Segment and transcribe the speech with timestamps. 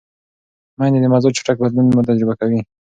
[0.79, 2.59] مېندې د مزاج چټک بدلون تجربه کوي.